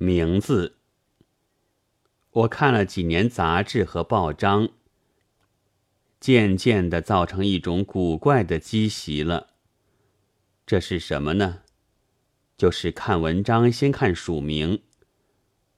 [0.00, 0.76] 名字，
[2.30, 4.68] 我看了几年杂志和报章，
[6.20, 9.48] 渐渐的造成一种古怪的积习了。
[10.64, 11.62] 这是什么呢？
[12.56, 14.82] 就是看文章先看署名。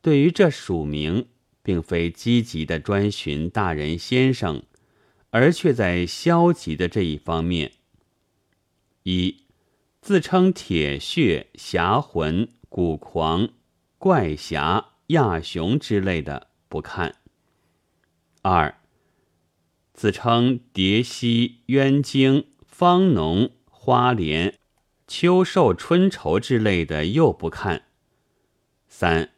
[0.03, 1.29] 对于这署名，
[1.63, 4.63] 并非积极的专寻大人先生，
[5.31, 7.73] 而却在消极的这一方面。
[9.05, 9.45] 一
[10.03, 13.49] 自称铁血侠魂古狂。
[14.03, 17.17] 怪侠、亚雄之类的不看。
[18.41, 18.81] 二，
[19.93, 24.59] 自称蝶溪、渊精、方农、花莲、
[25.07, 27.89] 秋寿、春愁之类的又不看。
[28.89, 29.35] 三，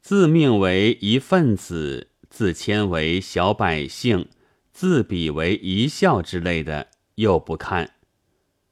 [0.00, 4.30] 自命为一份子，自谦为小百姓，
[4.72, 7.96] 自比为一笑之类的又不看。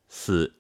[0.09, 0.55] 四，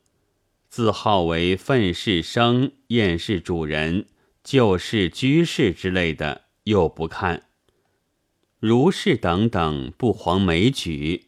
[0.69, 4.09] 自号为愤世生、厌世主人。
[4.47, 7.49] 旧事居士之类的又不看，
[8.61, 11.27] 如是等等不遑枚举，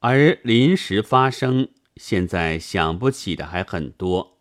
[0.00, 4.40] 而临时发生，现在想不起的还很多。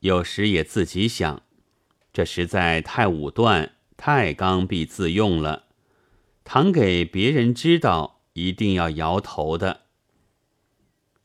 [0.00, 1.44] 有时也自己想，
[2.12, 5.66] 这实在太武断、太刚愎自用了。
[6.42, 9.82] 倘给别人知道，一定要摇头的。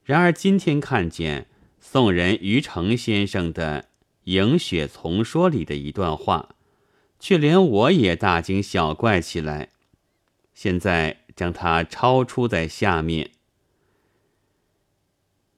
[0.03, 1.47] 然而今天看见
[1.79, 3.81] 宋人余成先生的。
[4.25, 6.55] 《迎雪丛说》里的一段话，
[7.19, 9.69] 却连我也大惊小怪起来。
[10.53, 13.31] 现在将它抄出在下面：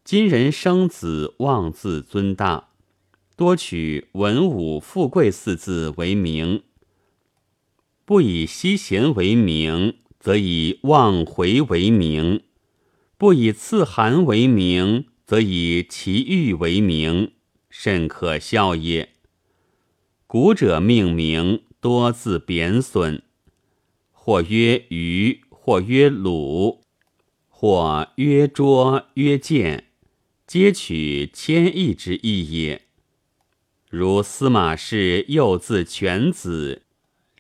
[0.03, 2.69] 今人生子妄自尊大，
[3.35, 6.63] 多取文武富贵四字为名，
[8.05, 12.39] 不以希贤为名，则以望回为名；
[13.17, 17.33] 不以赐寒为名，则以奇遇为名。
[17.75, 19.09] 甚可笑也。
[20.27, 23.23] 古者命名多自贬损，
[24.11, 26.83] 或曰鱼，或曰鲁，
[27.49, 29.85] 或曰拙，曰贱，
[30.45, 32.83] 皆取谦意之意也。
[33.89, 36.83] 如司马氏又字犬子，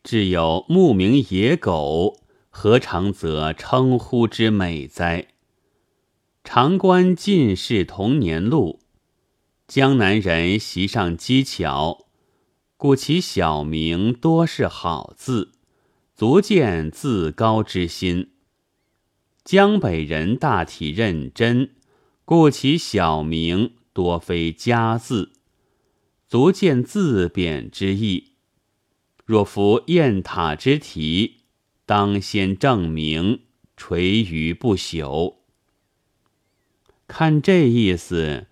[0.03, 2.19] 至有慕名野狗，
[2.49, 5.27] 何尝则称呼之美哉？
[6.43, 8.79] 常观进士同年录。
[9.73, 12.05] 江南人习上机巧，
[12.77, 15.53] 故其小名多是好字，
[16.13, 18.29] 足见自高之心。
[19.43, 21.71] 江北人大体认真，
[22.23, 25.31] 故其小名多非佳字，
[26.27, 28.33] 足见自贬之意。
[29.25, 31.37] 若夫雁塔之题，
[31.87, 33.39] 当先正名，
[33.75, 35.37] 垂于不朽。
[37.07, 38.45] 看这意思。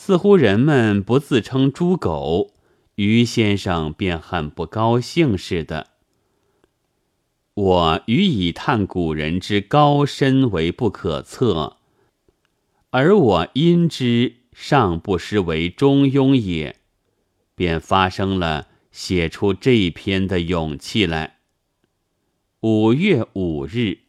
[0.00, 2.52] 似乎人们不自称猪狗，
[2.94, 5.88] 于先生便很不高兴似的。
[7.52, 11.78] 我予以叹古人之高深为不可测，
[12.90, 16.76] 而我因之尚不失为中庸也，
[17.56, 21.38] 便发生了写出这一篇的勇气来。
[22.60, 24.07] 五月五日。